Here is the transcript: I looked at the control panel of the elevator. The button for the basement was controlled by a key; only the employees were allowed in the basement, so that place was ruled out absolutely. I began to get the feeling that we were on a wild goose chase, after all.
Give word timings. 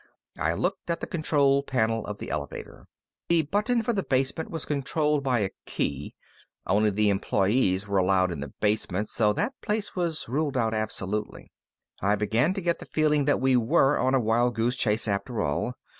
I 0.39 0.53
looked 0.53 0.89
at 0.89 0.99
the 0.99 1.05
control 1.05 1.61
panel 1.61 2.07
of 2.07 2.17
the 2.17 2.31
elevator. 2.31 2.87
The 3.29 3.43
button 3.43 3.83
for 3.83 3.93
the 3.93 4.01
basement 4.01 4.49
was 4.49 4.65
controlled 4.65 5.23
by 5.23 5.41
a 5.41 5.51
key; 5.67 6.15
only 6.65 6.89
the 6.89 7.09
employees 7.11 7.87
were 7.87 7.99
allowed 7.99 8.31
in 8.31 8.39
the 8.39 8.51
basement, 8.61 9.09
so 9.09 9.31
that 9.33 9.53
place 9.61 9.95
was 9.95 10.27
ruled 10.27 10.57
out 10.57 10.73
absolutely. 10.73 11.51
I 12.01 12.15
began 12.15 12.55
to 12.55 12.61
get 12.61 12.79
the 12.79 12.87
feeling 12.87 13.25
that 13.25 13.39
we 13.39 13.55
were 13.55 13.99
on 13.99 14.15
a 14.15 14.19
wild 14.19 14.55
goose 14.55 14.75
chase, 14.75 15.07
after 15.07 15.39
all. 15.39 15.75